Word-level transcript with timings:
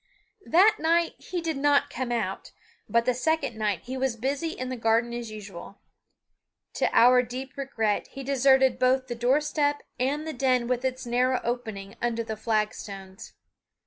That 0.47 0.77
night 0.79 1.13
he 1.19 1.41
did 1.41 1.57
not 1.57 1.91
come 1.91 2.11
out, 2.11 2.53
but 2.89 3.05
the 3.05 3.13
second 3.13 3.55
night 3.55 3.81
he 3.83 3.97
was 3.97 4.15
busy 4.15 4.49
in 4.49 4.69
the 4.69 4.75
garden 4.75 5.13
as 5.13 5.29
usual. 5.29 5.77
To 6.79 6.89
our 6.91 7.21
deep 7.21 7.55
regret 7.55 8.07
he 8.07 8.23
deserted 8.23 8.79
both 8.79 9.05
the 9.05 9.13
door 9.13 9.41
step 9.41 9.83
and 9.99 10.25
the 10.27 10.33
den 10.33 10.67
with 10.67 10.83
its 10.83 11.05
narrow 11.05 11.39
opening 11.43 11.97
under 12.01 12.23
the 12.23 12.35
flagstones. 12.35 13.33